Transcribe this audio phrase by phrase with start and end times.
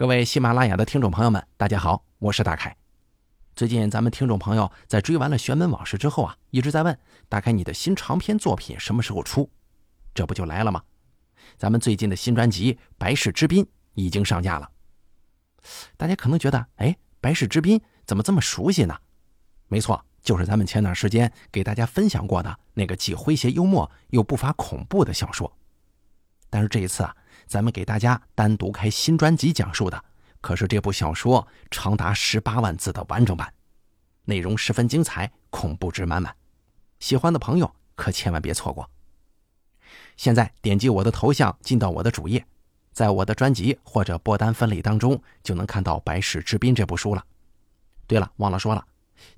[0.00, 2.74] 各位喜马拉雅的听众朋友们，大家好，我是大凯。
[3.54, 9.50] 最近咱们听众朋友在追完了《玄门往事》之后啊，一直在问大凯你的新长篇作品什么时候出？
[10.14, 10.82] 这不就来了吗？
[11.58, 14.70] 咱们最近的新专辑《白氏之滨》已经上架了。
[15.98, 16.88] 大家可能觉得，哎，
[17.20, 18.96] 《白氏之滨》怎么这么熟悉呢？
[19.68, 25.54] 没错，就是咱们前段时间给大家分享过的那个既诙谐幽默又不乏恐怖的小说。
[26.48, 27.14] 但是这一次啊，
[27.50, 30.04] 咱们给大家单独开新专辑讲述的，
[30.40, 33.52] 可是这部小说长达十八万字的完整版，
[34.24, 36.32] 内容十分精彩，恐怖值满满。
[37.00, 38.88] 喜欢的朋友可千万别错过。
[40.16, 42.46] 现在点击我的头像进到我的主页，
[42.92, 47.24] 在我的专辑或者播单分类当中就能看到《白史之滨》这部书了。
[48.06, 48.86] 对了，忘了说了，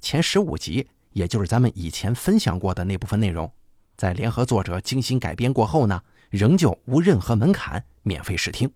[0.03, 3.51] 前十五集，也就是咱们以前分享过的那部分内容，
[3.97, 6.03] 在联合作者精心改编过后呢。
[6.33, 8.73] 仍旧无任何门槛，免费试听。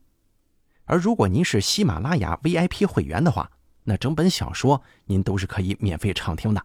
[0.84, 3.51] 而如果您是喜马拉雅 VIP 会员的话，
[3.82, 6.65] 那整本小说您都是可以免费畅听的。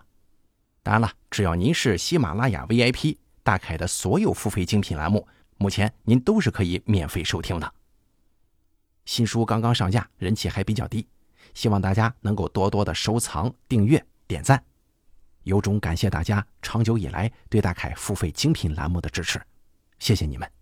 [0.83, 5.25] 当然了，只要您是喜马拉雅 VIP，大凯的所有付费精品栏目，
[5.58, 7.73] 目前您都是可以免费收听的。
[9.05, 11.08] 新书刚刚上架，人气还比较低，
[11.53, 14.61] 希望大家能够多多的收藏、订阅、点赞，
[15.44, 19.42] 由衷感谢大家长久以来对大凯付费精品栏目的支持，
[19.98, 20.61] 谢谢你们。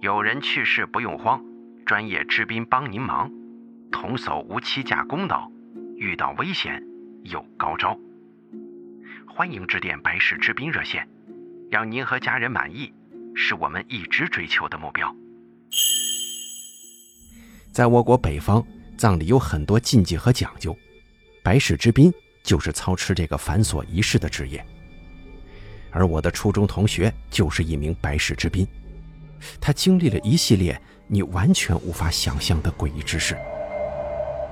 [0.00, 1.44] 有人去世不用慌，
[1.84, 3.32] 专业治宾帮您忙，
[3.90, 5.50] 童叟无欺假公道，
[5.96, 6.80] 遇到危险
[7.24, 7.98] 有高招。
[9.26, 11.08] 欢迎致电百世知宾热线，
[11.68, 12.92] 让您和家人满意，
[13.34, 15.12] 是我们一直追求的目标。
[17.72, 18.64] 在我国北方，
[18.96, 20.76] 葬礼有很多禁忌和讲究，
[21.42, 22.12] 白氏之宾
[22.44, 24.64] 就是操持这个繁琐仪式的职业。
[25.90, 28.64] 而我的初中同学就是一名白氏之宾。
[29.60, 33.36] 他经历了一系列你完全无法想象的诡异之事：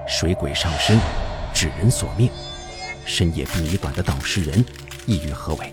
[0.06, 0.98] 水鬼上身、
[1.52, 2.30] 纸人索命、
[3.04, 4.64] 深夜殡仪馆的导师人
[5.06, 5.72] 意欲何为？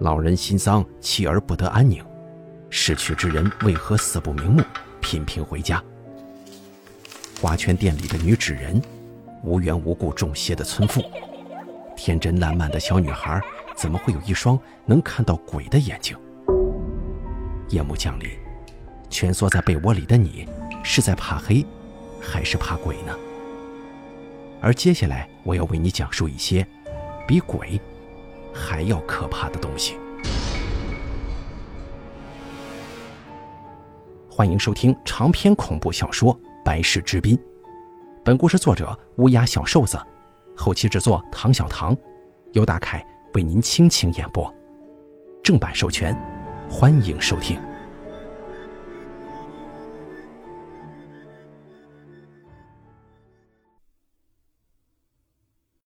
[0.00, 2.04] 老人心丧，妻儿不得安宁，
[2.68, 4.62] 逝去之人为何死不瞑目，
[5.00, 5.82] 频频回家？
[7.40, 8.82] 花圈店里的女纸人，
[9.42, 11.00] 无缘无故中邪的村妇，
[11.96, 13.40] 天真烂漫的小女孩，
[13.76, 16.16] 怎么会有一双能看到鬼的眼睛？
[17.74, 18.28] 夜幕降临，
[19.10, 20.48] 蜷缩在被窝里的你，
[20.84, 21.66] 是在怕黑，
[22.20, 23.12] 还是怕鬼呢？
[24.60, 26.64] 而接下来，我要为你讲述一些
[27.26, 27.80] 比鬼
[28.52, 29.96] 还要可怕的东西。
[34.30, 36.32] 欢迎收听长篇恐怖小说
[36.64, 37.36] 《白氏之滨》，
[38.24, 39.98] 本故事作者乌鸦小瘦子，
[40.56, 41.96] 后期制作唐小唐，
[42.52, 44.52] 由大凯为您倾情演播，
[45.42, 46.33] 正版授权。
[46.68, 47.73] 欢迎收听。